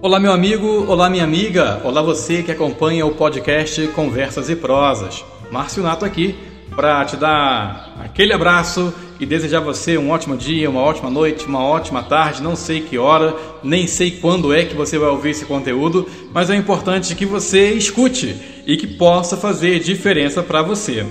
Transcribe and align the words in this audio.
Olá, 0.00 0.20
meu 0.20 0.30
amigo, 0.30 0.84
olá, 0.86 1.10
minha 1.10 1.24
amiga, 1.24 1.80
olá, 1.82 2.00
você 2.00 2.40
que 2.44 2.52
acompanha 2.52 3.04
o 3.04 3.16
podcast 3.16 3.84
Conversas 3.88 4.48
e 4.48 4.54
Prosas. 4.54 5.24
Márcio 5.50 5.82
Nato 5.82 6.04
aqui 6.04 6.36
para 6.76 7.04
te 7.04 7.16
dar 7.16 7.96
aquele 7.98 8.32
abraço 8.32 8.94
e 9.18 9.26
desejar 9.26 9.58
você 9.58 9.98
um 9.98 10.10
ótimo 10.10 10.36
dia, 10.36 10.70
uma 10.70 10.82
ótima 10.82 11.10
noite, 11.10 11.46
uma 11.46 11.64
ótima 11.64 12.00
tarde, 12.00 12.40
não 12.40 12.54
sei 12.54 12.80
que 12.80 12.96
hora, 12.96 13.34
nem 13.60 13.88
sei 13.88 14.12
quando 14.12 14.54
é 14.54 14.64
que 14.64 14.76
você 14.76 14.96
vai 14.96 15.08
ouvir 15.08 15.30
esse 15.30 15.44
conteúdo, 15.44 16.06
mas 16.32 16.48
é 16.48 16.54
importante 16.54 17.16
que 17.16 17.26
você 17.26 17.72
escute 17.72 18.62
e 18.64 18.76
que 18.76 18.86
possa 18.86 19.36
fazer 19.36 19.80
diferença 19.80 20.44
para 20.44 20.62
você. 20.62 21.04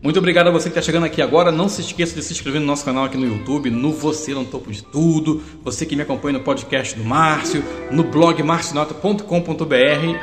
Muito 0.00 0.18
obrigado 0.18 0.46
a 0.46 0.50
você 0.50 0.64
que 0.64 0.78
está 0.78 0.82
chegando 0.82 1.06
aqui 1.06 1.20
agora. 1.20 1.50
Não 1.50 1.68
se 1.68 1.80
esqueça 1.80 2.14
de 2.14 2.22
se 2.22 2.32
inscrever 2.32 2.60
no 2.60 2.66
nosso 2.66 2.84
canal 2.84 3.04
aqui 3.04 3.16
no 3.16 3.26
YouTube, 3.26 3.68
no 3.68 3.92
Você 3.92 4.32
no 4.32 4.44
Topo 4.44 4.70
de 4.70 4.82
Tudo. 4.84 5.42
Você 5.64 5.84
que 5.84 5.96
me 5.96 6.02
acompanha 6.02 6.38
no 6.38 6.44
podcast 6.44 6.96
do 6.96 7.04
Márcio, 7.04 7.64
no 7.90 8.04
blog 8.04 8.40
marcionota.com.br. 8.42 9.74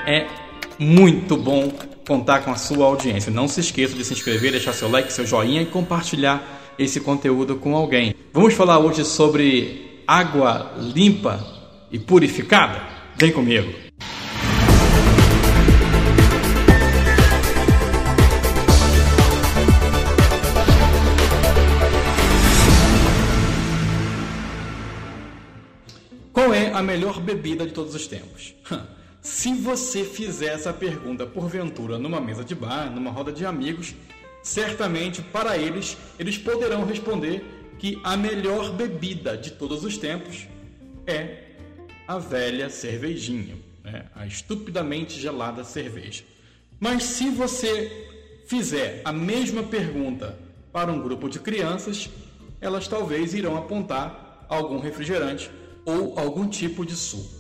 É 0.07 0.27
muito 0.79 1.35
bom 1.35 1.73
contar 2.07 2.39
com 2.39 2.51
a 2.51 2.55
sua 2.55 2.85
audiência. 2.85 3.31
Não 3.31 3.47
se 3.49 3.59
esqueça 3.59 3.95
de 3.95 4.05
se 4.05 4.13
inscrever, 4.13 4.51
deixar 4.51 4.71
seu 4.71 4.89
like, 4.89 5.11
seu 5.11 5.25
joinha 5.25 5.61
e 5.61 5.65
compartilhar 5.65 6.73
esse 6.79 7.01
conteúdo 7.01 7.57
com 7.57 7.75
alguém. 7.75 8.15
Vamos 8.33 8.53
falar 8.53 8.79
hoje 8.79 9.03
sobre 9.03 10.01
água 10.07 10.73
limpa 10.77 11.45
e 11.91 11.99
purificada? 11.99 12.81
Vem 13.17 13.31
comigo! 13.31 13.84
Qual 26.45 26.53
é 26.53 26.71
a 26.71 26.83
melhor 26.83 27.19
bebida 27.19 27.65
de 27.65 27.73
todos 27.73 27.95
os 27.95 28.05
tempos? 28.05 28.53
Se 29.19 29.51
você 29.55 30.03
fizer 30.03 30.53
essa 30.53 30.71
pergunta 30.71 31.25
porventura 31.25 31.97
numa 31.97 32.21
mesa 32.21 32.43
de 32.43 32.53
bar, 32.53 32.91
numa 32.93 33.09
roda 33.09 33.31
de 33.31 33.43
amigos, 33.43 33.95
certamente 34.43 35.23
para 35.23 35.57
eles 35.57 35.97
eles 36.19 36.37
poderão 36.37 36.85
responder 36.85 37.43
que 37.79 37.99
a 38.03 38.15
melhor 38.15 38.71
bebida 38.73 39.35
de 39.35 39.53
todos 39.53 39.83
os 39.83 39.97
tempos 39.97 40.47
é 41.07 41.45
a 42.07 42.19
velha 42.19 42.69
cervejinha, 42.69 43.55
né? 43.83 44.05
a 44.13 44.27
estupidamente 44.27 45.19
gelada 45.19 45.63
cerveja. 45.63 46.23
Mas 46.79 47.05
se 47.05 47.27
você 47.31 48.07
fizer 48.45 49.01
a 49.03 49.11
mesma 49.11 49.63
pergunta 49.63 50.37
para 50.71 50.91
um 50.91 51.01
grupo 51.01 51.27
de 51.27 51.39
crianças, 51.39 52.07
elas 52.61 52.87
talvez 52.87 53.33
irão 53.33 53.57
apontar 53.57 54.45
algum 54.47 54.77
refrigerante 54.77 55.49
ou 55.85 56.17
algum 56.17 56.47
tipo 56.47 56.85
de 56.85 56.95
suco. 56.95 57.33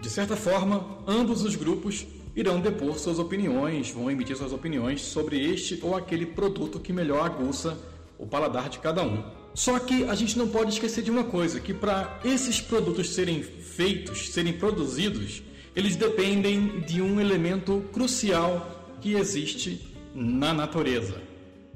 De 0.00 0.10
certa 0.10 0.36
forma, 0.36 0.98
ambos 1.06 1.42
os 1.42 1.54
grupos 1.54 2.06
irão 2.36 2.60
depor 2.60 2.98
suas 2.98 3.18
opiniões, 3.18 3.90
vão 3.90 4.10
emitir 4.10 4.36
suas 4.36 4.52
opiniões 4.52 5.00
sobre 5.02 5.40
este 5.40 5.78
ou 5.82 5.96
aquele 5.96 6.26
produto 6.26 6.80
que 6.80 6.92
melhor 6.92 7.24
aguça 7.24 7.78
o 8.18 8.26
paladar 8.26 8.68
de 8.68 8.80
cada 8.80 9.02
um. 9.02 9.22
Só 9.54 9.78
que 9.78 10.04
a 10.04 10.14
gente 10.14 10.36
não 10.36 10.48
pode 10.48 10.72
esquecer 10.72 11.02
de 11.02 11.10
uma 11.10 11.24
coisa, 11.24 11.60
que 11.60 11.72
para 11.72 12.18
esses 12.24 12.60
produtos 12.60 13.10
serem 13.14 13.42
feitos, 13.42 14.30
serem 14.30 14.52
produzidos, 14.52 15.42
eles 15.76 15.94
dependem 15.94 16.80
de 16.80 17.00
um 17.00 17.20
elemento 17.20 17.84
crucial 17.92 18.96
que 19.00 19.14
existe 19.14 19.94
na 20.14 20.52
natureza. 20.52 21.22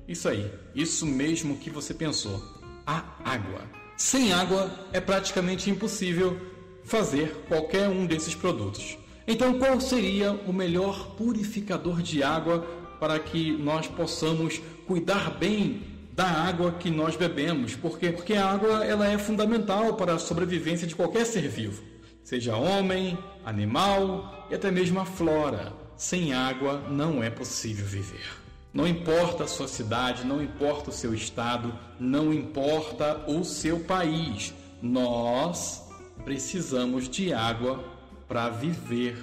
Isso 0.09 0.29
aí, 0.29 0.51
isso 0.75 1.07
mesmo 1.07 1.57
que 1.57 1.71
você 1.71 1.95
pensou, 1.95 2.43
a 2.87 3.05
água. 3.25 3.78
Sem 3.99 4.33
água 4.33 4.71
é 4.93 5.01
praticamente 5.01 5.69
impossível 5.69 6.41
fazer 6.85 7.45
qualquer 7.49 7.89
um 7.89 8.07
desses 8.07 8.33
produtos. 8.33 8.97
Então, 9.27 9.59
qual 9.59 9.81
seria 9.81 10.31
o 10.47 10.53
melhor 10.53 11.17
purificador 11.17 12.01
de 12.01 12.23
água 12.23 12.61
para 13.01 13.19
que 13.19 13.51
nós 13.57 13.89
possamos 13.89 14.61
cuidar 14.87 15.37
bem 15.37 15.83
da 16.13 16.29
água 16.29 16.71
que 16.71 16.93
nós 16.93 17.17
bebemos? 17.17 17.75
Porque, 17.75 18.13
porque 18.13 18.35
a 18.35 18.49
água 18.49 18.85
ela 18.85 19.09
é 19.09 19.19
fundamental 19.19 19.95
para 19.95 20.15
a 20.15 20.19
sobrevivência 20.19 20.87
de 20.87 20.95
qualquer 20.95 21.27
ser 21.27 21.49
vivo, 21.49 21.83
seja 22.23 22.57
homem, 22.57 23.19
animal 23.45 24.47
e 24.49 24.55
até 24.55 24.71
mesmo 24.71 25.01
a 25.01 25.05
flora. 25.05 25.73
Sem 25.97 26.33
água 26.33 26.85
não 26.89 27.21
é 27.21 27.31
possível 27.31 27.85
viver. 27.85 28.48
Não 28.73 28.87
importa 28.87 29.45
a 29.45 29.49
sua 29.49 29.67
cidade, 29.67 30.27
não 30.27 30.43
importa 30.43 30.91
o 30.91 30.93
seu 30.93 31.15
estado, 31.15 31.73
não 31.99 32.33
importa 32.33 33.25
o 33.27 33.43
seu 33.43 33.81
país. 33.81 34.53
Nós 34.83 35.89
precisamos 36.25 37.09
de 37.09 37.33
água 37.33 37.83
para 38.29 38.51
viver. 38.51 39.17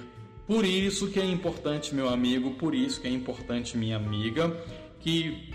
Por 0.46 0.64
isso 0.64 1.08
que 1.08 1.20
é 1.20 1.24
importante, 1.24 1.94
meu 1.94 2.08
amigo, 2.08 2.52
por 2.54 2.74
isso 2.74 3.00
que 3.00 3.06
é 3.06 3.10
importante, 3.10 3.76
minha 3.76 3.96
amiga, 3.96 4.56
que 5.00 5.52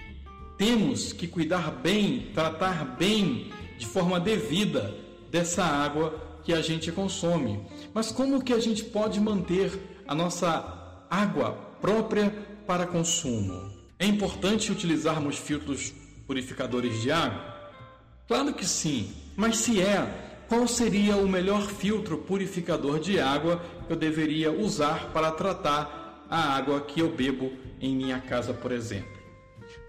temos 0.58 1.12
que 1.12 1.28
cuidar 1.28 1.72
bem, 1.72 2.31
tratar 2.34 2.96
bem, 2.97 3.52
de 3.78 3.85
forma 3.85 4.19
devida, 4.19 4.96
dessa 5.29 5.63
água 5.63 6.40
que 6.44 6.53
a 6.53 6.62
gente 6.62 6.91
consome. 6.91 7.59
Mas 7.94 8.12
como 8.12 8.44
que 8.44 8.53
a 8.53 8.59
gente 8.59 8.84
pode 8.84 9.19
manter 9.19 9.72
a 10.08 10.16
nossa 10.16 11.06
água 11.09 11.52
própria 11.81 12.29
para 12.66 12.85
consumo? 12.85 13.81
É 14.02 14.06
importante 14.08 14.72
utilizarmos 14.72 15.38
filtros 15.38 15.94
purificadores 16.26 17.04
de 17.04 17.12
água? 17.12 17.56
Claro 18.28 18.52
que 18.52 18.66
sim, 18.66 19.14
mas 19.36 19.58
se 19.58 19.80
é, 19.80 20.44
qual 20.50 20.68
seria 20.68 21.18
o 21.18 21.30
melhor 21.30 21.70
filtro 21.70 22.18
purificador 22.18 23.00
de 23.00 23.20
água 23.20 23.64
que 23.86 23.94
eu 23.94 23.96
deveria 23.96 24.52
usar 24.52 25.12
para 25.14 25.30
tratar 25.30 26.26
a 26.28 26.56
água 26.56 26.82
que 26.82 27.00
eu 27.00 27.12
bebo 27.16 27.54
em 27.80 27.96
minha 27.96 28.20
casa, 28.20 28.56
por 28.56 28.72
exemplo? 28.72 29.22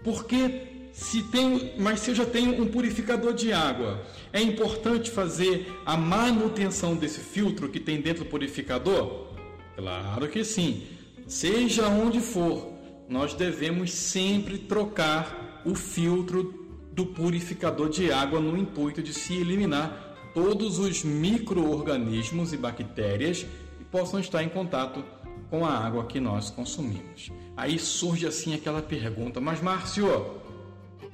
Porque 0.03 0.89
se 0.93 1.23
tenho, 1.23 1.71
mas 1.79 2.01
se 2.01 2.11
eu 2.11 2.15
já 2.15 2.25
tenho 2.27 2.61
um 2.61 2.67
purificador 2.67 3.33
de 3.33 3.51
água, 3.51 4.05
é 4.31 4.43
importante 4.43 5.09
fazer 5.09 5.65
a 5.83 5.97
manutenção 5.97 6.95
desse 6.95 7.19
filtro 7.19 7.67
que 7.67 7.79
tem 7.79 7.99
dentro 7.99 8.25
do 8.25 8.29
purificador? 8.29 9.29
Claro 9.75 10.27
que 10.27 10.43
sim. 10.43 10.83
Seja 11.25 11.87
onde 11.87 12.19
for, 12.19 12.72
nós 13.07 13.33
devemos 13.33 13.91
sempre 13.91 14.57
trocar 14.57 15.61
o 15.65 15.75
filtro 15.75 16.63
do 16.91 17.05
purificador 17.05 17.89
de 17.89 18.11
água 18.11 18.39
no 18.39 18.57
intuito 18.57 19.01
de 19.01 19.13
se 19.13 19.33
eliminar 19.33 20.31
todos 20.33 20.79
os 20.79 21.03
micro-organismos 21.03 22.53
e 22.53 22.57
bactérias 22.57 23.45
que 23.77 23.83
possam 23.85 24.19
estar 24.19 24.43
em 24.43 24.49
contato 24.49 25.03
com 25.49 25.65
a 25.65 25.71
água 25.71 26.05
que 26.05 26.19
nós 26.19 26.49
consumimos. 26.49 27.31
Aí 27.55 27.77
surge 27.77 28.25
assim 28.25 28.53
aquela 28.53 28.81
pergunta: 28.81 29.39
Mas 29.39 29.61
Márcio, 29.61 30.07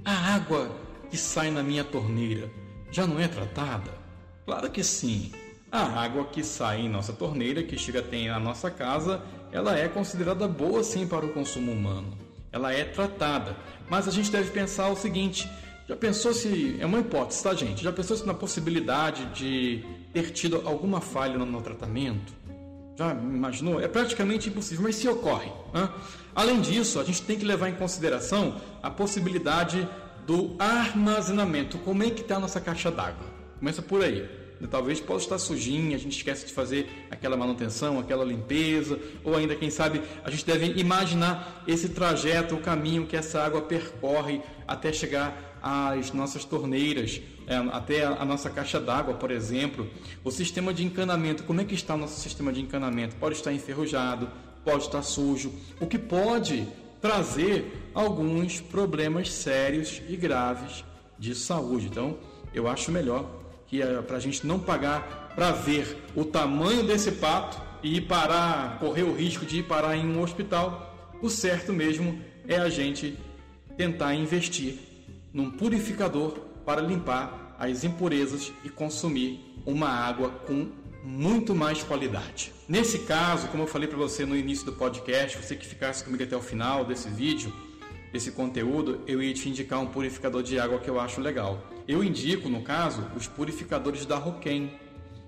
a 0.04 0.34
água 0.34 0.72
que 1.10 1.18
sai 1.18 1.52
na 1.52 1.64
minha 1.64 1.84
torneira 1.84 2.50
já 2.92 3.06
não 3.06 3.20
é 3.20 3.28
tratada? 3.28 3.94
Claro 4.46 4.70
que 4.72 4.84
sim. 4.84 5.32
A 5.72 6.02
água 6.02 6.26
que 6.26 6.44
sai 6.44 6.82
em 6.82 6.90
nossa 6.90 7.14
torneira, 7.14 7.62
que 7.62 7.78
chega 7.78 8.00
até 8.00 8.28
a 8.30 8.40
nossa 8.40 8.72
casa, 8.72 9.22
ela 9.52 9.78
é 9.78 9.88
considerada 9.88 10.48
boa 10.48 10.84
sim 10.84 11.08
para 11.08 11.26
o 11.26 11.30
consumo 11.30 11.72
humano. 11.72 12.18
Ela 12.52 12.74
é 12.74 12.84
tratada. 12.84 13.56
Mas 13.88 14.08
a 14.08 14.12
gente 14.12 14.32
deve 14.32 14.50
pensar 14.50 14.90
o 14.90 14.96
seguinte: 14.96 15.48
já 15.88 15.96
pensou 15.96 16.34
se. 16.34 16.78
É 16.80 16.86
uma 16.86 17.00
hipótese, 17.00 17.44
tá, 17.44 17.54
gente? 17.54 17.84
Já 17.84 17.92
pensou 17.92 18.18
se 18.18 18.26
na 18.26 18.34
possibilidade 18.34 19.26
de 19.28 19.84
ter 20.12 20.32
tido 20.32 20.62
alguma 20.66 21.02
falha 21.02 21.38
no, 21.38 21.46
no 21.46 21.62
tratamento? 21.62 22.34
Já 22.98 23.12
imaginou? 23.14 23.80
É 23.80 23.88
praticamente 23.88 24.50
impossível, 24.50 24.84
mas 24.84 24.96
se 24.96 25.08
ocorre. 25.08 25.52
Né? 25.74 25.88
Além 26.36 26.62
disso, 26.62 27.00
a 27.00 27.04
gente 27.04 27.22
tem 27.22 27.38
que 27.38 27.46
levar 27.46 27.70
em 27.70 27.76
consideração 27.76 28.60
a 28.82 28.90
possibilidade 28.90 29.88
do 30.26 30.56
armazenamento. 30.60 31.78
Como 31.80 32.04
é 32.04 32.10
que 32.10 32.22
está 32.22 32.36
a 32.38 32.40
nossa 32.40 32.60
caixa 32.60 32.92
d'água? 32.92 33.26
Começa 33.60 33.82
por 33.82 34.04
aí. 34.04 34.39
Talvez 34.68 35.00
possa 35.00 35.26
estar 35.26 35.40
sujinha, 35.40 35.96
a 35.96 36.00
gente 36.00 36.18
esquece 36.18 36.46
de 36.46 36.54
fazer 36.54 36.90
aquela 37.10 37.38
manutenção, 37.38 38.00
aquela 38.00 38.26
limpeza, 38.26 39.00
ou 39.24 39.36
ainda, 39.36 39.56
quem 39.56 39.70
sabe, 39.70 40.02
a 40.24 40.30
gente 40.30 40.46
deve 40.46 40.80
imaginar 40.80 41.64
esse 41.68 41.90
trajeto, 41.90 42.56
o 42.56 42.62
caminho 42.62 43.06
que 43.06 43.16
essa 43.16 43.42
água 43.42 43.62
percorre 43.62 44.42
até 44.68 44.92
chegar 44.92 45.58
às 45.62 46.12
nossas 46.12 46.46
torneiras, 46.46 47.22
é, 47.48 47.56
até 47.56 48.06
a 48.06 48.24
nossa 48.26 48.50
caixa 48.50 48.80
d'água, 48.80 49.14
por 49.14 49.32
exemplo. 49.32 49.90
O 50.24 50.32
sistema 50.32 50.74
de 50.74 50.84
encanamento, 50.84 51.44
como 51.44 51.62
é 51.62 51.64
que 51.64 51.76
está 51.76 51.96
o 51.96 51.98
nosso 51.98 52.20
sistema 52.20 52.52
de 52.52 52.62
encanamento? 52.62 53.16
Pode 53.16 53.36
estar 53.36 53.54
enferrujado, 53.54 54.30
pode 54.64 54.84
estar 54.84 55.02
sujo, 55.02 55.54
o 55.80 55.88
que 55.88 55.98
pode 55.98 56.68
trazer 57.02 57.90
alguns 57.94 58.60
problemas 58.60 59.32
sérios 59.32 60.02
e 60.10 60.16
graves 60.16 60.84
de 61.18 61.34
saúde. 61.34 61.88
Então, 61.88 62.18
eu 62.54 62.68
acho 62.68 62.92
melhor 62.92 63.39
que 63.70 63.82
é 63.82 64.02
para 64.02 64.18
a 64.18 64.20
gente 64.20 64.46
não 64.46 64.60
pagar 64.60 65.32
para 65.36 65.52
ver 65.52 65.98
o 66.16 66.26
tamanho 66.26 66.84
desse 66.84 67.12
pato 67.14 67.62
e 67.84 67.98
ir 67.98 68.02
parar, 68.02 68.80
correr 68.80 69.04
o 69.04 69.14
risco 69.14 69.46
de 69.46 69.60
ir 69.60 69.64
parar 69.64 69.96
em 69.96 70.06
um 70.06 70.22
hospital, 70.22 71.14
o 71.22 71.30
certo 71.30 71.72
mesmo 71.72 72.20
é 72.48 72.58
a 72.58 72.70
gente 72.70 73.18
tentar 73.78 74.16
investir 74.16 74.78
num 75.32 75.52
purificador 75.52 76.32
para 76.66 76.82
limpar 76.82 77.56
as 77.60 77.84
impurezas 77.84 78.52
e 78.64 78.70
consumir 78.70 79.40
uma 79.66 79.88
água 79.88 80.30
com 80.30 80.68
muito 81.04 81.56
mais 81.56 81.84
qualidade. 81.84 82.52
Nesse 82.68 83.00
caso, 83.00 83.48
como 83.48 83.64
eu 83.64 83.68
falei 83.68 83.88
para 83.88 83.98
você 83.98 84.26
no 84.26 84.36
início 84.36 84.66
do 84.66 84.74
podcast, 84.74 85.38
você 85.38 85.56
que 85.56 85.66
ficasse 85.66 86.04
comigo 86.04 86.24
até 86.24 86.36
o 86.36 86.42
final 86.42 86.84
desse 86.84 87.08
vídeo, 87.10 87.54
desse 88.12 88.32
conteúdo, 88.32 89.02
eu 89.08 89.22
ia 89.22 89.34
te 89.34 89.48
indicar 89.48 89.80
um 89.80 89.88
purificador 89.88 90.44
de 90.44 90.60
água 90.60 90.80
que 90.80 90.90
eu 90.90 91.00
acho 91.00 91.22
legal. 91.22 91.62
Eu 91.90 92.04
indico, 92.04 92.48
no 92.48 92.62
caso, 92.62 93.04
os 93.18 93.26
purificadores 93.26 94.06
da 94.06 94.16
Roquem, 94.16 94.74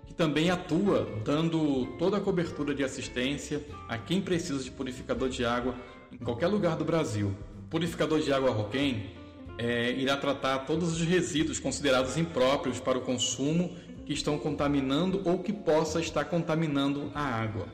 que 0.05 0.13
também 0.13 0.51
atua 0.51 1.09
dando 1.25 1.87
toda 1.97 2.17
a 2.17 2.21
cobertura 2.21 2.75
de 2.75 2.83
assistência 2.83 3.65
a 3.89 3.97
quem 3.97 4.21
precisa 4.21 4.63
de 4.63 4.69
purificador 4.69 5.27
de 5.27 5.43
água 5.43 5.73
em 6.11 6.17
qualquer 6.17 6.45
lugar 6.45 6.75
do 6.75 6.85
Brasil. 6.85 7.35
O 7.65 7.67
purificador 7.67 8.19
de 8.19 8.31
água 8.31 8.51
Roquem 8.51 9.09
é, 9.57 9.91
irá 9.93 10.15
tratar 10.15 10.59
todos 10.59 10.91
os 10.91 11.01
resíduos 11.01 11.57
considerados 11.57 12.15
impróprios 12.15 12.79
para 12.79 12.95
o 12.95 13.01
consumo 13.01 13.75
que 14.05 14.13
estão 14.13 14.37
contaminando 14.37 15.19
ou 15.25 15.39
que 15.39 15.51
possa 15.51 15.99
estar 15.99 16.25
contaminando 16.25 17.11
a 17.15 17.23
água. 17.23 17.65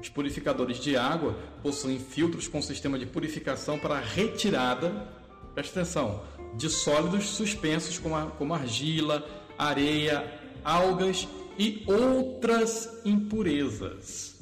Os 0.00 0.08
purificadores 0.08 0.78
de 0.78 0.96
água 0.96 1.36
possuem 1.64 1.98
filtros 1.98 2.46
com 2.46 2.62
sistema 2.62 2.96
de 2.96 3.06
purificação 3.06 3.76
para 3.76 3.98
retirada, 3.98 5.08
presta 5.52 5.80
atenção, 5.80 6.22
de 6.56 6.70
sólidos 6.70 7.26
suspensos 7.26 7.98
como, 7.98 8.16
a, 8.16 8.26
como 8.26 8.54
argila, 8.54 9.24
areia, 9.58 10.40
algas 10.64 11.28
e 11.58 11.84
outras 11.86 13.00
impurezas. 13.04 14.36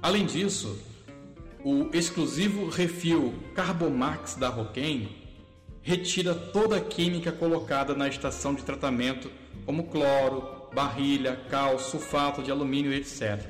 Além 0.00 0.26
disso, 0.26 0.78
o 1.64 1.88
exclusivo 1.92 2.68
refil 2.68 3.34
Carbomax 3.54 4.34
da 4.34 4.48
Roquem 4.48 5.22
retira 5.82 6.34
toda 6.34 6.76
a 6.76 6.80
química 6.80 7.30
colocada 7.30 7.94
na 7.94 8.08
estação 8.08 8.54
de 8.54 8.62
tratamento, 8.62 9.30
como 9.66 9.84
cloro, 9.84 10.68
barrilha, 10.72 11.36
cal, 11.50 11.78
sulfato 11.78 12.42
de 12.42 12.50
alumínio, 12.50 12.92
etc. 12.92 13.44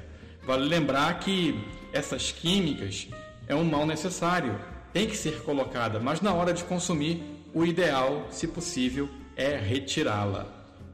Vale 0.45 0.67
lembrar 0.67 1.21
que 1.21 1.55
essas 1.93 2.33
químicas 2.33 3.09
é 3.47 3.55
um 3.55 3.65
mal 3.65 3.87
necessário, 3.87 4.59
tem 4.93 5.07
que 5.07 5.17
ser 5.17 5.43
colocada, 5.43 6.01
mas 6.01 6.21
na 6.21 6.33
hora 6.35 6.53
de 6.53 6.65
consumir, 6.65 7.23
o 7.55 7.65
ideal, 7.65 8.29
se 8.31 8.47
possível, 8.47 9.09
é 9.37 9.57
retirá-la. 9.57 10.47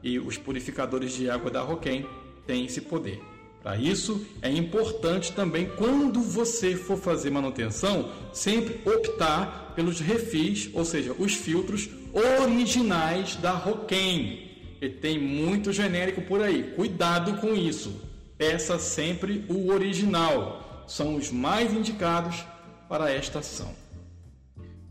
E 0.03 0.19
os 0.19 0.37
purificadores 0.37 1.13
de 1.13 1.29
água 1.29 1.51
da 1.51 1.61
Roquem 1.61 2.05
têm 2.45 2.65
esse 2.65 2.81
poder. 2.81 3.21
Para 3.61 3.75
isso, 3.75 4.25
é 4.41 4.49
importante 4.49 5.33
também, 5.33 5.69
quando 5.77 6.21
você 6.21 6.75
for 6.75 6.97
fazer 6.97 7.29
manutenção, 7.29 8.09
sempre 8.31 8.79
optar 8.89 9.73
pelos 9.75 9.99
refis, 9.99 10.69
ou 10.73 10.85
seja, 10.85 11.13
os 11.19 11.33
filtros 11.33 11.89
originais 12.13 13.35
da 13.35 13.51
Roquem. 13.51 14.47
E 14.81 14.87
tem 14.87 15.19
muito 15.19 15.73
genérico 15.73 16.21
por 16.21 16.41
aí. 16.41 16.71
Cuidado 16.75 17.37
com 17.41 17.53
isso. 17.53 18.01
Peça 18.37 18.79
sempre 18.79 19.43
o 19.49 19.71
original. 19.71 20.85
São 20.87 21.15
os 21.15 21.29
mais 21.29 21.73
indicados 21.73 22.45
para 22.87 23.11
esta 23.11 23.39
ação. 23.39 23.75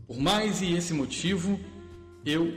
Por 0.09 0.17
mais 0.17 0.59
e 0.63 0.73
esse 0.73 0.91
motivo, 0.91 1.59
eu 2.25 2.51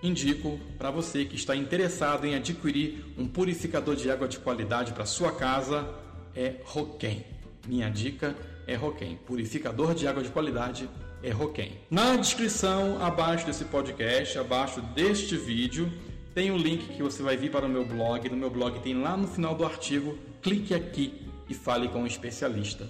indico 0.00 0.60
para 0.78 0.92
você 0.92 1.24
que 1.24 1.34
está 1.34 1.56
interessado 1.56 2.24
em 2.24 2.36
adquirir 2.36 3.04
um 3.18 3.26
purificador 3.26 3.96
de 3.96 4.08
água 4.08 4.28
de 4.28 4.38
qualidade 4.38 4.92
para 4.92 5.04
sua 5.04 5.32
casa 5.32 5.92
é 6.36 6.54
Roquem. 6.64 7.24
Minha 7.66 7.90
dica 7.90 8.36
é 8.64 8.76
Roquem. 8.76 9.18
Purificador 9.26 9.92
de 9.92 10.06
água 10.06 10.22
de 10.22 10.28
qualidade 10.28 10.88
é 11.20 11.32
Roquem. 11.32 11.72
Na 11.90 12.14
descrição 12.14 13.02
abaixo 13.02 13.44
desse 13.44 13.64
podcast, 13.64 14.38
abaixo 14.38 14.80
deste 14.80 15.36
vídeo, 15.36 15.92
tem 16.32 16.52
um 16.52 16.56
link 16.56 16.94
que 16.94 17.02
você 17.02 17.24
vai 17.24 17.36
vir 17.36 17.50
para 17.50 17.66
o 17.66 17.68
meu 17.68 17.84
blog. 17.84 18.28
No 18.28 18.36
meu 18.36 18.50
blog 18.50 18.78
tem 18.78 19.02
lá 19.02 19.16
no 19.16 19.26
final 19.26 19.56
do 19.56 19.64
artigo. 19.64 20.16
Clique 20.40 20.72
aqui 20.72 21.12
e 21.50 21.54
fale 21.54 21.88
com 21.88 22.02
um 22.02 22.06
especialista 22.06 22.88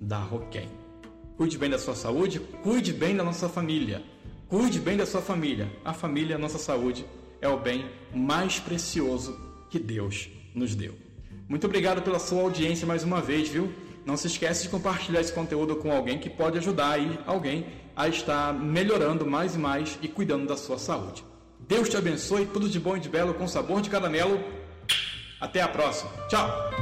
da 0.00 0.18
Roquem. 0.18 0.83
Cuide 1.36 1.58
bem 1.58 1.68
da 1.68 1.78
sua 1.78 1.96
saúde, 1.96 2.38
cuide 2.62 2.92
bem 2.92 3.16
da 3.16 3.24
nossa 3.24 3.48
família. 3.48 4.02
Cuide 4.48 4.78
bem 4.78 4.96
da 4.96 5.04
sua 5.04 5.20
família. 5.20 5.68
A 5.84 5.92
família, 5.92 6.36
a 6.36 6.38
nossa 6.38 6.58
saúde, 6.58 7.04
é 7.40 7.48
o 7.48 7.58
bem 7.58 7.86
mais 8.14 8.60
precioso 8.60 9.36
que 9.68 9.78
Deus 9.78 10.28
nos 10.54 10.74
deu. 10.76 10.94
Muito 11.48 11.66
obrigado 11.66 12.02
pela 12.02 12.20
sua 12.20 12.42
audiência 12.42 12.86
mais 12.86 13.02
uma 13.02 13.20
vez, 13.20 13.48
viu? 13.48 13.72
Não 14.06 14.16
se 14.16 14.28
esqueça 14.28 14.62
de 14.62 14.68
compartilhar 14.68 15.20
esse 15.20 15.32
conteúdo 15.32 15.76
com 15.76 15.90
alguém 15.90 16.18
que 16.18 16.30
pode 16.30 16.58
ajudar 16.58 16.92
aí 16.92 17.18
alguém 17.26 17.66
a 17.96 18.06
estar 18.08 18.52
melhorando 18.52 19.26
mais 19.26 19.54
e 19.54 19.58
mais 19.58 19.98
e 20.00 20.08
cuidando 20.08 20.46
da 20.46 20.56
sua 20.56 20.78
saúde. 20.78 21.24
Deus 21.58 21.88
te 21.88 21.96
abençoe, 21.96 22.46
tudo 22.46 22.68
de 22.68 22.78
bom 22.78 22.96
e 22.96 23.00
de 23.00 23.08
belo 23.08 23.34
com 23.34 23.48
sabor 23.48 23.80
de 23.80 23.90
caramelo. 23.90 24.38
Até 25.40 25.60
a 25.60 25.68
próxima. 25.68 26.10
Tchau! 26.28 26.73